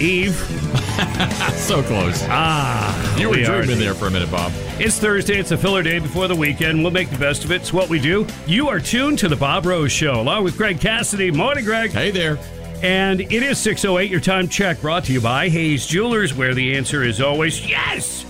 Eve. 0.00 0.34
so 1.56 1.82
close. 1.82 2.22
Ah, 2.28 3.18
You 3.18 3.28
were 3.28 3.36
we 3.36 3.44
dreaming 3.44 3.68
the- 3.68 3.74
there 3.76 3.94
for 3.94 4.06
a 4.06 4.10
minute, 4.10 4.30
Bob. 4.30 4.52
It's 4.78 4.98
Thursday. 4.98 5.38
It's 5.38 5.50
a 5.52 5.56
filler 5.56 5.82
day 5.82 5.98
before 5.98 6.28
the 6.28 6.34
weekend. 6.36 6.82
We'll 6.82 6.90
make 6.92 7.10
the 7.10 7.18
best 7.18 7.44
of 7.44 7.50
it. 7.52 7.56
It's 7.62 7.72
what 7.72 7.88
we 7.88 7.98
do. 7.98 8.26
You 8.46 8.68
are 8.68 8.78
tuned 8.80 9.18
to 9.20 9.28
the 9.28 9.36
Bob 9.36 9.64
Rose 9.66 9.90
Show, 9.92 10.20
along 10.20 10.44
with 10.44 10.56
Greg 10.56 10.80
Cassidy. 10.80 11.30
Morning, 11.30 11.64
Greg. 11.64 11.90
Hey 11.92 12.10
there. 12.10 12.38
And 12.82 13.20
it 13.22 13.32
is 13.42 13.56
6.08, 13.58 14.10
your 14.10 14.20
time 14.20 14.48
check, 14.48 14.82
brought 14.82 15.04
to 15.04 15.12
you 15.12 15.20
by 15.20 15.48
Hayes 15.48 15.86
Jewelers, 15.86 16.34
where 16.34 16.54
the 16.54 16.76
answer 16.76 17.02
is 17.02 17.22
always 17.22 17.66
yes. 17.66 18.22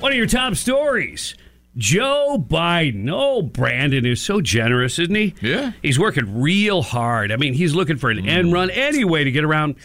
One 0.00 0.12
of 0.12 0.18
your 0.18 0.26
top 0.26 0.54
stories. 0.56 1.34
Joe 1.78 2.36
Biden. 2.38 3.08
Oh, 3.10 3.40
Brandon 3.40 4.04
is 4.04 4.20
so 4.20 4.42
generous, 4.42 4.98
isn't 4.98 5.14
he? 5.14 5.34
Yeah. 5.40 5.72
He's 5.80 5.98
working 5.98 6.42
real 6.42 6.82
hard. 6.82 7.32
I 7.32 7.36
mean, 7.36 7.54
he's 7.54 7.74
looking 7.74 7.96
for 7.96 8.10
an 8.10 8.28
end 8.28 8.52
run 8.52 8.68
any 8.68 9.04
way 9.04 9.24
to 9.24 9.30
get 9.30 9.44
around 9.44 9.76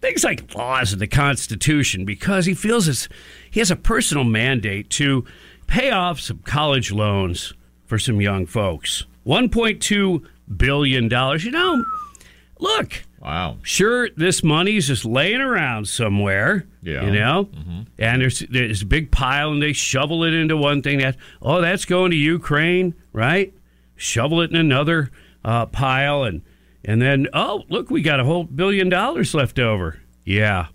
things 0.00 0.24
like 0.24 0.54
laws 0.54 0.92
and 0.92 1.00
the 1.00 1.06
Constitution 1.06 2.04
because 2.04 2.46
he 2.46 2.54
feels 2.54 2.88
it's, 2.88 3.08
he 3.50 3.60
has 3.60 3.70
a 3.70 3.76
personal 3.76 4.24
mandate 4.24 4.90
to 4.90 5.24
pay 5.66 5.90
off 5.90 6.20
some 6.20 6.38
college 6.38 6.92
loans 6.92 7.52
for 7.86 7.98
some 7.98 8.20
young 8.20 8.46
folks. 8.46 9.04
$1.2 9.26 10.24
billion. 10.56 11.10
You 11.40 11.50
know, 11.50 11.84
look, 12.58 13.02
Wow. 13.20 13.56
sure, 13.62 14.08
this 14.10 14.44
money's 14.44 14.86
just 14.86 15.04
laying 15.04 15.40
around 15.40 15.88
somewhere. 15.88 16.66
Yeah. 16.82 17.04
You 17.04 17.10
know? 17.12 17.48
And 17.98 18.22
there's 18.22 18.38
there's 18.50 18.82
a 18.82 18.86
big 18.86 19.10
pile 19.10 19.50
and 19.50 19.60
they 19.60 19.72
shovel 19.72 20.22
it 20.24 20.32
into 20.32 20.56
one 20.56 20.82
thing 20.82 20.98
that 20.98 21.16
oh, 21.42 21.60
that's 21.60 21.84
going 21.84 22.12
to 22.12 22.16
Ukraine, 22.16 22.94
right? 23.12 23.52
Shovel 23.96 24.40
it 24.42 24.50
in 24.50 24.56
another 24.56 25.10
uh, 25.44 25.66
pile 25.66 26.22
and 26.22 26.42
and 26.84 27.00
then 27.02 27.28
oh, 27.32 27.64
look, 27.68 27.90
we 27.90 28.02
got 28.02 28.20
a 28.20 28.24
whole 28.24 28.44
billion 28.44 28.88
dollars 28.88 29.34
left 29.34 29.58
over. 29.58 30.00
Yeah. 30.24 30.66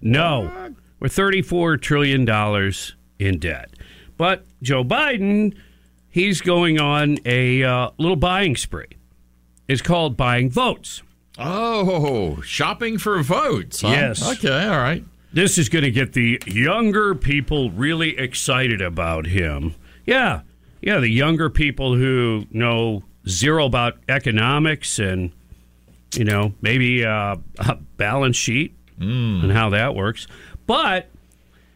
No. 0.00 0.74
We're 1.00 1.08
34 1.08 1.76
trillion 1.78 2.24
dollars 2.24 2.94
in 3.18 3.38
debt. 3.38 3.70
But 4.16 4.44
Joe 4.62 4.84
Biden, 4.84 5.56
he's 6.08 6.40
going 6.40 6.78
on 6.80 7.18
a 7.24 7.62
uh, 7.62 7.90
little 7.98 8.16
buying 8.16 8.56
spree. 8.56 8.86
It's 9.68 9.82
called 9.82 10.16
buying 10.16 10.50
votes. 10.50 11.02
Oh, 11.38 12.40
shopping 12.42 12.98
for 12.98 13.22
votes. 13.22 13.80
huh? 13.80 13.88
Yes. 13.88 14.22
Okay, 14.38 14.64
all 14.66 14.78
right. 14.78 15.04
This 15.32 15.56
is 15.56 15.68
going 15.68 15.84
to 15.84 15.90
get 15.90 16.12
the 16.12 16.42
younger 16.46 17.14
people 17.14 17.70
really 17.70 18.18
excited 18.18 18.82
about 18.82 19.26
him. 19.26 19.74
Yeah. 20.04 20.42
Yeah, 20.82 20.98
the 20.98 21.08
younger 21.08 21.48
people 21.48 21.94
who 21.96 22.44
know 22.50 23.04
zero 23.28 23.66
about 23.66 23.98
economics 24.08 24.98
and, 24.98 25.32
you 26.14 26.24
know, 26.24 26.54
maybe 26.60 27.04
uh, 27.04 27.36
a 27.58 27.76
balance 27.96 28.36
sheet 28.36 28.74
and 28.98 29.50
how 29.50 29.70
that 29.70 29.94
works. 29.94 30.26
But, 30.66 31.08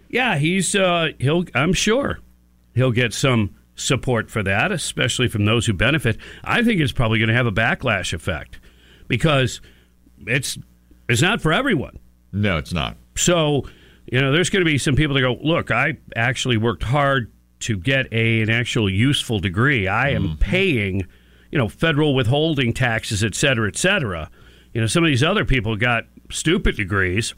yeah, 0.08 0.38
he's, 0.38 0.74
uh, 0.76 1.08
he'll, 1.18 1.44
I'm 1.54 1.72
sure 1.72 2.20
he'll 2.74 2.92
get 2.92 3.12
some 3.12 3.54
support 3.74 4.30
for 4.30 4.42
that, 4.44 4.70
especially 4.72 5.28
from 5.28 5.44
those 5.44 5.66
who 5.66 5.72
benefit. 5.72 6.18
I 6.44 6.62
think 6.62 6.80
it's 6.80 6.92
probably 6.92 7.18
going 7.18 7.28
to 7.28 7.34
have 7.34 7.46
a 7.46 7.52
backlash 7.52 8.12
effect 8.12 8.60
because 9.08 9.60
it's, 10.26 10.56
it's 11.08 11.22
not 11.22 11.40
for 11.40 11.52
everyone. 11.52 11.98
No, 12.32 12.58
it's 12.58 12.72
not. 12.72 12.96
So, 13.16 13.66
you 14.06 14.20
know, 14.20 14.30
there's 14.32 14.50
going 14.50 14.64
to 14.64 14.70
be 14.70 14.78
some 14.78 14.94
people 14.94 15.14
that 15.14 15.20
go, 15.22 15.36
look, 15.42 15.70
I 15.70 15.96
actually 16.14 16.56
worked 16.56 16.82
hard 16.84 17.32
to 17.60 17.76
get 17.76 18.12
a, 18.12 18.42
an 18.42 18.50
actual 18.50 18.88
useful 18.88 19.40
degree. 19.40 19.88
I 19.88 20.10
am 20.10 20.36
paying, 20.36 21.06
you 21.56 21.62
know, 21.62 21.70
federal 21.70 22.14
withholding 22.14 22.74
taxes, 22.74 23.24
et 23.24 23.34
cetera, 23.34 23.66
et 23.66 23.78
cetera. 23.78 24.30
You 24.74 24.82
know, 24.82 24.86
some 24.86 25.02
of 25.02 25.08
these 25.08 25.22
other 25.22 25.46
people 25.46 25.74
got 25.74 26.04
stupid 26.30 26.76
degrees, 26.76 27.32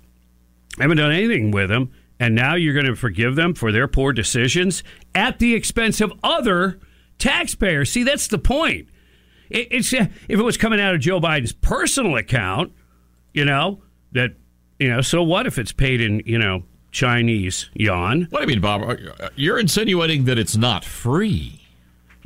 haven't 0.76 0.96
done 0.96 1.12
anything 1.12 1.52
with 1.52 1.68
them, 1.68 1.92
and 2.18 2.34
now 2.34 2.56
you're 2.56 2.74
going 2.74 2.86
to 2.86 2.96
forgive 2.96 3.36
them 3.36 3.54
for 3.54 3.70
their 3.70 3.86
poor 3.86 4.12
decisions 4.12 4.82
at 5.14 5.38
the 5.38 5.54
expense 5.54 6.00
of 6.00 6.12
other 6.24 6.80
taxpayers. 7.20 7.92
See, 7.92 8.02
that's 8.02 8.26
the 8.26 8.38
point. 8.38 8.88
It, 9.50 9.68
it's 9.70 9.92
uh, 9.92 10.06
if 10.28 10.40
it 10.40 10.42
was 10.42 10.56
coming 10.56 10.80
out 10.80 10.96
of 10.96 11.00
Joe 11.00 11.20
Biden's 11.20 11.52
personal 11.52 12.16
account, 12.16 12.72
you 13.32 13.44
know 13.44 13.84
that 14.10 14.32
you 14.80 14.88
know. 14.88 15.00
So 15.00 15.22
what 15.22 15.46
if 15.46 15.60
it's 15.60 15.70
paid 15.70 16.00
in 16.00 16.22
you 16.26 16.38
know 16.38 16.64
Chinese 16.90 17.70
yuan? 17.72 18.26
What 18.30 18.40
do 18.40 18.42
you 18.42 18.48
mean, 18.48 18.60
Bob? 18.60 18.98
You're 19.36 19.60
insinuating 19.60 20.24
that 20.24 20.40
it's 20.40 20.56
not 20.56 20.84
free. 20.84 21.57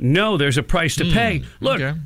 No, 0.03 0.37
there's 0.37 0.57
a 0.57 0.63
price 0.63 0.95
to 0.97 1.05
pay. 1.05 1.43
Look, 1.61 1.81
Okay. 1.81 1.97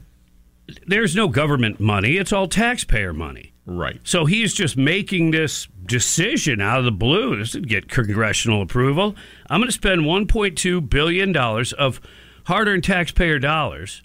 there's 0.86 1.16
no 1.16 1.28
government 1.28 1.80
money; 1.80 2.16
it's 2.18 2.32
all 2.32 2.48
taxpayer 2.48 3.12
money, 3.12 3.54
Right. 3.66 4.00
So 4.06 4.24
he's 4.26 4.54
just 4.54 4.78
making 4.78 5.32
this 5.32 5.68
decision 5.86 6.62
out 6.62 6.80
of 6.80 6.86
the 6.86 6.92
blue. 6.92 7.36
This 7.36 7.52
didn't 7.52 7.68
get 7.68 7.90
congressional 7.90 8.62
approval. 8.62 9.16
I'm 9.50 9.60
going 9.60 9.68
to 9.68 9.74
spend 9.74 10.02
1.2 10.02 10.90
billion 10.90 11.32
dollars 11.34 11.74
of 11.74 12.00
hard-earned 12.46 12.84
taxpayer 12.86 13.40
dollars 13.40 14.04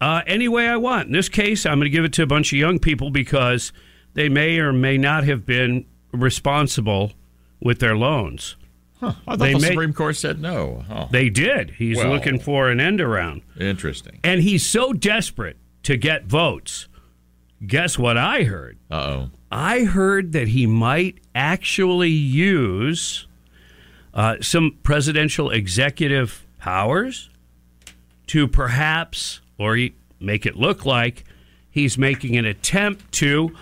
uh, 0.00 0.22
any 0.26 0.48
way 0.48 0.68
I 0.68 0.76
want. 0.76 1.08
In 1.08 1.12
this 1.12 1.28
case, 1.28 1.66
I'm 1.66 1.78
going 1.78 1.84
to 1.86 1.90
give 1.90 2.04
it 2.04 2.12
to 2.14 2.22
a 2.22 2.26
bunch 2.26 2.52
of 2.52 2.58
young 2.58 2.78
people 2.78 3.10
because 3.10 3.72
they 4.14 4.28
may 4.30 4.58
or 4.58 4.72
may 4.72 4.96
not 4.96 5.24
have 5.24 5.44
been 5.44 5.84
responsible 6.12 7.12
with 7.60 7.80
their 7.80 7.96
loans. 7.96 8.56
Huh. 9.00 9.12
I 9.26 9.30
thought 9.36 9.38
They 9.38 9.52
the 9.52 9.58
may- 9.60 9.68
Supreme 9.68 9.92
Court 9.92 10.16
said 10.16 10.40
no. 10.40 10.84
Oh, 10.90 11.08
They 11.10 11.28
did. 11.30 11.70
He's 11.78 11.96
Well. 11.98 12.08
looking 12.10 12.38
for 12.40 12.68
an 12.70 12.80
end 12.80 13.00
around. 13.00 13.42
interesting. 13.58 14.18
And 14.24 14.42
he's 14.42 14.66
so 14.66 14.92
desperate 14.92 15.56
to 15.84 15.96
get 15.96 16.24
votes. 16.26 16.88
Guess 17.66 17.98
what 17.98 18.16
I 18.16 18.44
heard? 18.44 18.78
Uh 18.90 18.94
oh. 18.94 19.30
I 19.50 19.80
heard 19.84 20.32
that 20.32 20.48
he 20.48 20.66
might 20.66 21.18
actually 21.34 22.10
use 22.10 23.26
uh, 24.14 24.36
some 24.40 24.76
presidential 24.82 25.50
executive 25.50 26.44
powers 26.58 27.30
to 28.28 28.46
perhaps, 28.48 29.40
or 29.58 29.76
he, 29.76 29.94
make 30.20 30.44
it 30.44 30.56
look 30.56 30.84
like 30.84 31.24
he's 31.70 31.96
making 31.96 32.36
an 32.36 32.44
attempt 32.44 33.10
to 33.12 33.54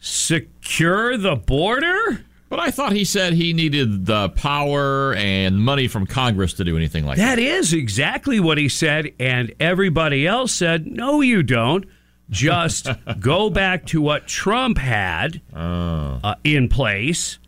secure 0.00 1.16
the 1.16 1.36
border. 1.36 2.24
But 2.52 2.60
I 2.60 2.70
thought 2.70 2.92
he 2.92 3.06
said 3.06 3.32
he 3.32 3.54
needed 3.54 4.04
the 4.04 4.28
power 4.28 5.14
and 5.14 5.58
money 5.58 5.88
from 5.88 6.06
Congress 6.06 6.52
to 6.52 6.64
do 6.64 6.76
anything 6.76 7.06
like 7.06 7.16
that. 7.16 7.36
That 7.36 7.38
is 7.38 7.72
exactly 7.72 8.40
what 8.40 8.58
he 8.58 8.68
said, 8.68 9.10
and 9.18 9.54
everybody 9.58 10.26
else 10.26 10.52
said, 10.52 10.86
"No, 10.86 11.22
you 11.22 11.42
don't. 11.42 11.86
Just 12.28 12.88
go 13.20 13.48
back 13.48 13.86
to 13.86 14.02
what 14.02 14.26
Trump 14.26 14.76
had 14.76 15.40
uh, 15.54 16.34
in 16.44 16.68
place." 16.68 17.38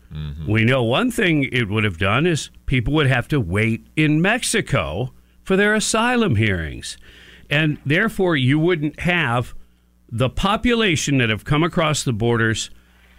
We 0.47 0.65
know 0.65 0.81
one 0.81 1.11
thing 1.11 1.49
it 1.51 1.69
would 1.69 1.83
have 1.83 1.99
done 1.99 2.25
is 2.25 2.49
people 2.65 2.91
would 2.95 3.05
have 3.05 3.27
to 3.27 3.39
wait 3.39 3.85
in 3.95 4.23
Mexico 4.23 5.13
for 5.43 5.55
their 5.55 5.75
asylum 5.75 6.35
hearings, 6.35 6.97
and 7.47 7.77
therefore 7.85 8.35
you 8.37 8.57
wouldn't 8.57 9.01
have 9.01 9.53
the 10.11 10.31
population 10.31 11.19
that 11.19 11.29
have 11.29 11.45
come 11.45 11.61
across 11.61 12.01
the 12.01 12.11
borders 12.11 12.71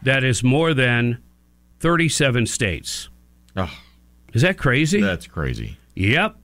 that 0.02 0.24
is 0.24 0.42
more 0.42 0.74
than 0.74 1.22
thirty-seven 1.80 2.46
states. 2.46 3.08
Oh, 3.56 3.72
Is 4.34 4.42
that 4.42 4.58
crazy? 4.58 5.00
that's 5.00 5.26
crazy. 5.26 5.78
Yep. 5.94 6.36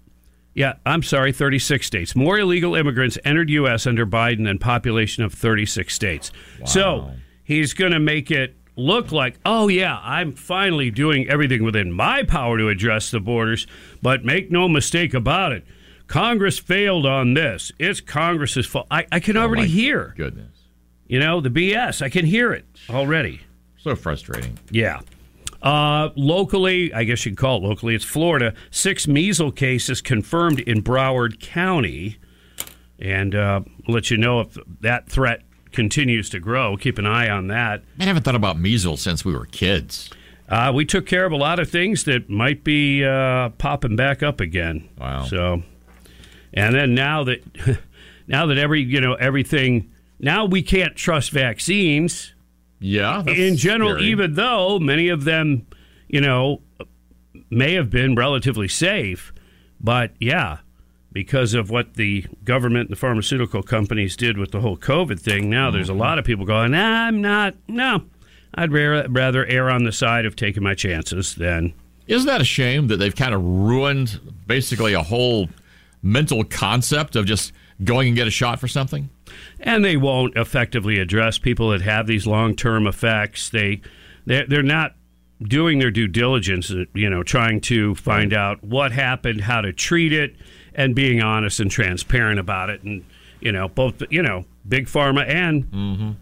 Yeah, 0.55 0.75
I'm 0.85 1.03
sorry, 1.03 1.33
36 1.33 1.87
states. 1.87 2.15
More 2.15 2.39
illegal 2.39 2.75
immigrants 2.75 3.17
entered 3.25 3.49
U.S. 3.51 3.87
under 3.87 4.05
Biden 4.05 4.45
than 4.45 4.59
population 4.59 5.23
of 5.25 5.33
36 5.33 5.95
states. 5.95 6.31
So 6.67 7.13
he's 7.43 7.73
going 7.73 7.93
to 7.93 7.99
make 7.99 8.31
it 8.31 8.55
look 8.77 9.13
like, 9.13 9.39
oh, 9.47 9.69
yeah, 9.69 9.99
I'm 10.03 10.35
finally 10.35 10.91
doing 10.91 11.27
everything 11.29 11.65
within 11.65 11.91
my 11.91 12.23
power 12.23 12.59
to 12.59 12.69
address 12.69 13.11
the 13.11 13.19
borders. 13.21 13.67
But 14.03 14.27
make 14.27 14.51
no 14.51 14.69
mistake 14.69 15.15
about 15.15 15.53
it, 15.53 15.65
Congress 16.07 16.59
failed 16.59 17.07
on 17.07 17.33
this. 17.33 17.73
It's 17.79 18.03
Congress's 18.03 18.67
fault. 18.67 18.87
I, 18.91 19.07
I 19.11 19.21
can 19.21 19.39
oh 19.39 19.43
already 19.43 19.63
Oh, 19.63 19.65
my 19.65 19.69
hear, 19.71 20.15
Goodness. 20.19 20.55
you 21.07 21.19
know, 21.19 21.41
the 21.41 21.49
BS. 21.51 22.03
I 22.03 22.11
can 22.11 22.27
hear 22.27 22.53
it 22.53 22.67
already. 22.91 23.41
So 23.79 23.97
frustrating. 23.97 24.59
Yeah. 24.71 25.01
Uh, 25.63 26.11
locally, 26.17 26.93
I 26.93 27.05
guess 27.05 27.25
you 27.25 27.33
could 27.33 27.39
call 27.39 27.59
it 27.59 27.69
locally, 27.69 27.95
it's 27.95 28.05
Florida. 28.05 28.55
Six 28.71 29.07
measles 29.07 29.55
cases 29.55 30.01
confirmed 30.01 30.61
in 30.61 30.83
Broward 30.83 31.41
County. 31.41 32.19
And 32.99 33.35
uh, 33.35 33.63
let 33.89 34.11
you 34.11 34.17
know 34.17 34.41
if 34.41 34.57
that 34.81 35.09
threat 35.09 35.43
continues 35.73 36.29
to 36.31 36.41
grow. 36.41 36.77
Keep 36.77 36.99
an 36.99 37.07
eye 37.07 37.29
on 37.29 37.49
that. 37.49 37.83
I 37.99 38.05
haven't 38.05 38.23
thought 38.23 38.35
about 38.35 38.59
measles 38.59 39.01
since 39.01 39.25
we 39.25 39.33
were 39.33 39.47
kids. 39.47 40.11
Uh, 40.49 40.71
we 40.73 40.85
took 40.85 41.07
care 41.07 41.25
of 41.25 41.33
a 41.33 41.37
lot 41.37 41.59
of 41.59 41.71
things 41.71 42.05
that 42.05 42.29
might 42.29 42.63
be 42.63 43.05
uh, 43.05 43.49
popping 43.51 43.97
back 43.97 44.23
up 44.23 44.41
again. 44.41 44.89
Wow. 44.99 45.25
So, 45.25 45.63
and 46.53 46.75
then 46.75 46.95
now 46.95 47.25
that 47.25 47.43
now 48.27 48.47
that 48.47 48.59
every 48.59 48.83
you 48.83 49.01
know 49.01 49.15
everything 49.15 49.91
now 50.19 50.45
we 50.45 50.63
can't 50.63 50.95
trust 50.95 51.31
vaccines 51.31 52.35
Yeah. 52.83 53.23
in 53.25 53.57
general, 53.57 53.93
scary. 53.93 54.11
even 54.11 54.35
though 54.35 54.79
many 54.79 55.09
of 55.09 55.25
them, 55.25 55.67
you 56.09 56.21
know, 56.21 56.61
may 57.51 57.75
have 57.75 57.91
been 57.91 58.15
relatively 58.15 58.69
safe, 58.69 59.33
but 59.81 60.13
yeah, 60.19 60.59
because 61.13 61.55
of 61.55 61.71
what 61.71 61.95
the 61.95 62.25
government 62.45 62.89
and 62.89 62.97
the 62.97 63.01
pharmaceutical 63.01 63.63
companies 63.63 64.17
did 64.17 64.39
with 64.39 64.51
the 64.51 64.61
whole 64.61 64.77
COVID 64.77 65.21
thing, 65.21 65.51
now 65.51 65.71
there's 65.71 65.89
a 65.89 65.93
mm-hmm. 65.93 66.01
lot 66.01 66.19
of 66.19 66.25
people 66.25 66.45
going, 66.45 66.73
nah, 66.73 67.07
I'm 67.07 67.21
not, 67.21 67.55
no, 67.69 68.05
I'd 68.55 68.73
ra- 68.73 69.07
rather 69.09 69.47
err 69.47 69.71
on 69.71 69.85
the 69.85 69.93
side 69.93 70.27
of 70.27 70.37
taking 70.37 70.63
my 70.63 70.75
chances 70.75 71.35
than. 71.35 71.75
Isn't 72.07 72.27
that 72.27 72.41
a 72.41 72.45
shame 72.45 72.89
that 72.89 72.97
they've 72.97 73.15
kind 73.15 73.35
of 73.35 73.43
ruined 73.45 74.21
basically 74.47 74.93
a 74.93 75.03
whole 75.03 75.49
mental 76.03 76.45
concept 76.45 77.15
of 77.15 77.27
just 77.27 77.53
going 77.83 78.09
and 78.09 78.17
get 78.17 78.27
a 78.27 78.31
shot 78.31 78.61
for 78.61 78.69
something? 78.69 79.11
and 79.61 79.85
they 79.85 79.97
won't 79.97 80.37
effectively 80.37 80.99
address 80.99 81.39
people 81.39 81.71
that 81.71 81.81
have 81.81 82.07
these 82.07 82.27
long-term 82.27 82.87
effects. 82.87 83.49
They 83.49 83.81
they're, 84.27 84.47
they're 84.47 84.63
not 84.63 84.95
doing 85.43 85.79
their 85.79 85.91
due 85.91 86.07
diligence, 86.09 86.71
uh, 86.71 86.85
you 86.95 87.09
know, 87.09 87.23
trying 87.23 87.61
to 87.63 87.95
find 87.95 88.33
out 88.35 88.63
what 88.63 88.93
happened, 88.93 89.41
how 89.43 89.61
to 89.61 89.73
treat 89.73 90.13
it, 90.13 90.37
and 90.75 90.95
being 90.95 91.23
honest 91.23 91.61
and 91.61 91.71
transparent 91.71 92.39
about 92.39 92.71
it. 92.71 92.83
And 92.83 93.05
you 93.41 93.53
know, 93.53 93.69
both 93.69 94.03
you 94.11 94.23
know, 94.23 94.45
big 94.69 94.87
pharma 94.87 95.27
and 95.27 96.17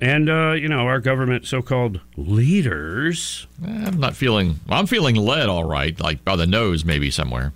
and 0.00 0.28
uh, 0.30 0.52
you 0.52 0.68
know 0.68 0.80
our 0.80 1.00
government 1.00 1.46
so-called 1.46 2.00
leaders. 2.16 3.46
Eh, 3.64 3.84
I'm 3.86 4.00
not 4.00 4.16
feeling. 4.16 4.60
I'm 4.68 4.86
feeling 4.86 5.16
led 5.16 5.48
all 5.48 5.64
right, 5.64 5.98
like 6.00 6.24
by 6.24 6.36
the 6.36 6.46
nose 6.46 6.84
maybe 6.84 7.10
somewhere. 7.10 7.52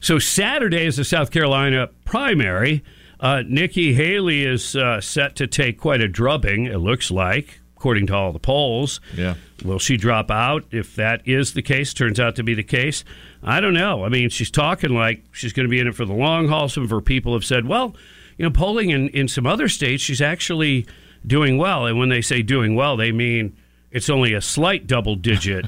So 0.00 0.18
Saturday 0.18 0.84
is 0.84 0.96
the 0.96 1.04
South 1.04 1.30
Carolina 1.30 1.88
primary. 2.04 2.84
Uh, 3.18 3.42
Nikki 3.46 3.94
Haley 3.94 4.44
is 4.44 4.76
uh, 4.76 5.00
set 5.00 5.36
to 5.36 5.46
take 5.46 5.78
quite 5.80 6.00
a 6.00 6.08
drubbing. 6.08 6.66
It 6.66 6.78
looks 6.78 7.10
like, 7.10 7.60
according 7.76 8.06
to 8.08 8.14
all 8.14 8.32
the 8.32 8.38
polls. 8.38 9.00
Yeah. 9.16 9.34
Will 9.64 9.78
she 9.78 9.96
drop 9.96 10.30
out? 10.30 10.64
If 10.70 10.94
that 10.96 11.26
is 11.26 11.54
the 11.54 11.62
case, 11.62 11.94
turns 11.94 12.20
out 12.20 12.36
to 12.36 12.42
be 12.42 12.52
the 12.54 12.62
case. 12.62 13.04
I 13.42 13.60
don't 13.60 13.72
know. 13.72 14.04
I 14.04 14.10
mean, 14.10 14.28
she's 14.28 14.50
talking 14.50 14.94
like 14.94 15.24
she's 15.32 15.52
going 15.54 15.66
to 15.66 15.70
be 15.70 15.80
in 15.80 15.86
it 15.86 15.94
for 15.94 16.04
the 16.04 16.12
long 16.12 16.48
haul. 16.48 16.68
Some 16.68 16.84
of 16.84 16.90
her 16.90 17.00
people 17.00 17.32
have 17.32 17.44
said, 17.44 17.66
well, 17.66 17.96
you 18.36 18.44
know, 18.44 18.50
polling 18.50 18.90
in, 18.90 19.08
in 19.08 19.28
some 19.28 19.46
other 19.46 19.68
states, 19.68 20.02
she's 20.02 20.20
actually 20.20 20.86
doing 21.26 21.56
well. 21.56 21.86
And 21.86 21.98
when 21.98 22.10
they 22.10 22.20
say 22.20 22.42
doing 22.42 22.74
well, 22.74 22.98
they 22.98 23.12
mean 23.12 23.56
it's 23.90 24.10
only 24.10 24.34
a 24.34 24.40
slight 24.40 24.86
double 24.86 25.16
digit, 25.16 25.66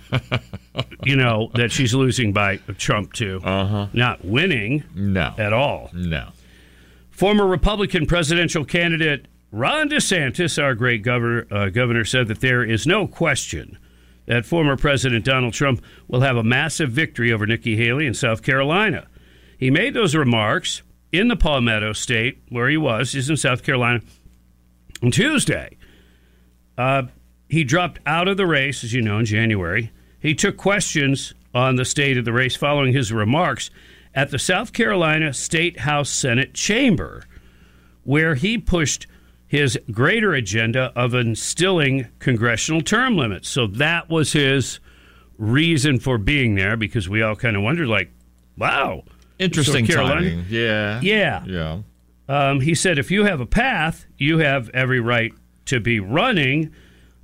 you 1.05 1.17
know, 1.17 1.51
that 1.55 1.73
she's 1.73 1.95
losing 1.95 2.33
by 2.33 2.57
Trump 2.79 3.13
to, 3.15 3.41
uh-huh. 3.43 3.87
not 3.93 4.25
winning 4.25 4.85
No. 4.95 5.35
at 5.39 5.53
all. 5.53 5.91
No. 5.93 6.31
Former 7.11 7.47
Republican 7.47 8.07
presidential 8.07 8.65
candidate 8.65 9.27
Ron 9.51 9.89
DeSantis, 9.89 10.63
our 10.63 10.75
great 10.75 11.03
governor, 11.03 11.47
uh, 11.51 11.69
governor, 11.71 12.05
said 12.05 12.29
that 12.29 12.41
there 12.41 12.63
is 12.63 12.87
no 12.87 13.07
question 13.07 13.79
that 14.27 14.45
former 14.45 14.77
President 14.77 15.25
Donald 15.25 15.55
Trump 15.55 15.83
will 16.07 16.21
have 16.21 16.37
a 16.37 16.43
massive 16.43 16.91
victory 16.91 17.33
over 17.33 17.47
Nikki 17.47 17.77
Haley 17.77 18.07
in 18.07 18.13
South 18.13 18.43
Carolina. 18.43 19.07
He 19.57 19.71
made 19.71 19.95
those 19.95 20.15
remarks 20.15 20.83
in 21.13 21.29
the 21.29 21.37
Palmetto 21.37 21.95
State, 21.95 22.43
where 22.51 22.69
he 22.69 22.77
was. 22.77 23.13
He's 23.13 23.31
in 23.31 23.39
South 23.39 23.63
Carolina 23.63 24.03
on 25.03 25.11
Tuesday. 25.11 25.79
Uh, 26.77 27.05
he 27.49 27.65
dropped 27.65 28.01
out 28.07 28.29
of 28.29 28.37
the 28.37 28.47
race, 28.47 28.85
as 28.85 28.93
you 28.93 29.03
know, 29.03 29.19
in 29.19 29.25
January. 29.25 29.91
He 30.21 30.35
took 30.35 30.57
questions 30.57 31.35
on 31.55 31.77
the 31.77 31.85
state 31.85 32.19
of 32.19 32.25
the 32.25 32.33
race 32.33 32.57
following 32.57 32.93
his 32.93 33.13
remarks 33.13 33.71
at 34.15 34.31
the 34.31 34.39
South 34.39 34.73
Carolina 34.73 35.33
State 35.33 35.81
House 35.81 36.11
Senate 36.11 36.55
chamber, 36.55 37.25
where 38.05 38.35
he 38.35 38.59
pushed 38.59 39.07
his 39.47 39.79
greater 39.91 40.35
agenda 40.35 40.93
of 40.95 41.15
instilling 41.15 42.07
congressional 42.19 42.83
term 42.83 43.17
limits. 43.17 43.49
So 43.49 43.67
that 43.67 44.11
was 44.11 44.33
his 44.33 44.81
reason 45.39 45.99
for 46.01 46.19
being 46.19 46.55
there 46.55 46.77
because 46.77 47.09
we 47.09 47.23
all 47.23 47.37
kind 47.37 47.57
of 47.57 47.63
wondered, 47.63 47.89
like, 47.89 48.11
wow. 48.57 49.05
Interesting 49.39 49.87
South 49.87 49.95
Carolina? 49.95 50.31
timing. 50.31 50.47
Yeah. 50.51 51.01
Yeah. 51.01 51.45
Yeah. 51.47 51.79
Um, 52.29 52.61
he 52.61 52.75
said, 52.75 52.99
if 52.99 53.11
you 53.11 53.25
have 53.25 53.41
a 53.41 53.47
path, 53.47 54.05
you 54.19 54.39
have 54.39 54.69
every 54.71 55.01
right 55.01 55.33
to 55.67 55.81
be 55.81 56.01
running, 56.01 56.75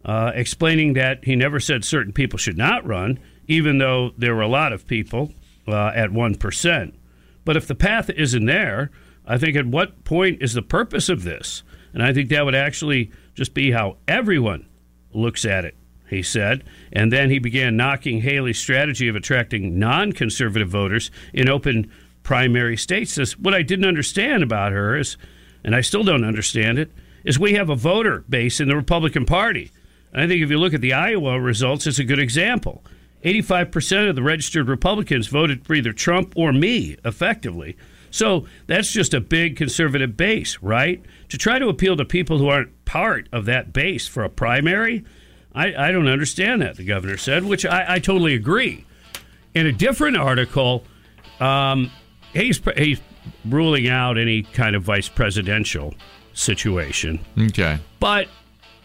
uh, 0.04 0.32
explaining 0.34 0.94
that 0.94 1.24
he 1.24 1.36
never 1.36 1.58
said 1.58 1.84
certain 1.84 2.12
people 2.12 2.38
should 2.38 2.58
not 2.58 2.86
run, 2.86 3.18
even 3.46 3.78
though 3.78 4.10
there 4.18 4.34
were 4.34 4.42
a 4.42 4.48
lot 4.48 4.72
of 4.72 4.86
people 4.86 5.32
uh, 5.66 5.92
at 5.94 6.10
1%. 6.10 6.92
But 7.44 7.56
if 7.56 7.66
the 7.66 7.74
path 7.74 8.10
isn't 8.10 8.46
there, 8.46 8.90
I 9.26 9.38
think 9.38 9.56
at 9.56 9.66
what 9.66 10.04
point 10.04 10.42
is 10.42 10.54
the 10.54 10.62
purpose 10.62 11.08
of 11.08 11.24
this? 11.24 11.62
And 11.92 12.02
I 12.02 12.12
think 12.12 12.28
that 12.28 12.44
would 12.44 12.54
actually 12.54 13.10
just 13.34 13.54
be 13.54 13.70
how 13.70 13.98
everyone 14.08 14.66
looks 15.12 15.44
at 15.44 15.64
it, 15.64 15.76
he 16.08 16.22
said. 16.22 16.64
And 16.92 17.12
then 17.12 17.30
he 17.30 17.38
began 17.38 17.76
knocking 17.76 18.20
Haley's 18.20 18.58
strategy 18.58 19.08
of 19.08 19.16
attracting 19.16 19.78
non 19.78 20.12
conservative 20.12 20.68
voters 20.68 21.10
in 21.32 21.48
open 21.48 21.90
primary 22.22 22.76
states. 22.76 23.12
Says, 23.12 23.38
what 23.38 23.54
I 23.54 23.62
didn't 23.62 23.86
understand 23.86 24.42
about 24.42 24.72
her 24.72 24.96
is, 24.96 25.16
and 25.62 25.74
I 25.74 25.80
still 25.80 26.02
don't 26.02 26.24
understand 26.24 26.78
it, 26.78 26.90
is 27.24 27.38
we 27.38 27.54
have 27.54 27.70
a 27.70 27.76
voter 27.76 28.24
base 28.28 28.60
in 28.60 28.68
the 28.68 28.76
Republican 28.76 29.24
Party. 29.24 29.70
I 30.14 30.26
think 30.26 30.42
if 30.42 30.50
you 30.50 30.58
look 30.58 30.74
at 30.74 30.80
the 30.80 30.92
Iowa 30.92 31.40
results, 31.40 31.86
it's 31.86 31.98
a 31.98 32.04
good 32.04 32.20
example. 32.20 32.84
85% 33.24 34.10
of 34.10 34.16
the 34.16 34.22
registered 34.22 34.68
Republicans 34.68 35.28
voted 35.28 35.66
for 35.66 35.74
either 35.74 35.92
Trump 35.92 36.34
or 36.36 36.52
me, 36.52 36.96
effectively. 37.04 37.76
So 38.10 38.46
that's 38.66 38.92
just 38.92 39.12
a 39.12 39.20
big 39.20 39.56
conservative 39.56 40.16
base, 40.16 40.62
right? 40.62 41.02
To 41.30 41.38
try 41.38 41.58
to 41.58 41.68
appeal 41.68 41.96
to 41.96 42.04
people 42.04 42.38
who 42.38 42.48
aren't 42.48 42.84
part 42.84 43.28
of 43.32 43.46
that 43.46 43.72
base 43.72 44.06
for 44.06 44.22
a 44.22 44.28
primary, 44.28 45.04
I, 45.54 45.74
I 45.74 45.90
don't 45.90 46.06
understand 46.06 46.62
that, 46.62 46.76
the 46.76 46.84
governor 46.84 47.16
said, 47.16 47.44
which 47.44 47.64
I, 47.66 47.94
I 47.94 47.98
totally 47.98 48.34
agree. 48.34 48.84
In 49.54 49.66
a 49.66 49.72
different 49.72 50.16
article, 50.16 50.84
um, 51.40 51.90
he's, 52.32 52.60
he's 52.76 53.00
ruling 53.44 53.88
out 53.88 54.18
any 54.18 54.42
kind 54.42 54.76
of 54.76 54.82
vice 54.82 55.08
presidential 55.08 55.94
situation. 56.34 57.20
Okay. 57.38 57.78
But 58.00 58.28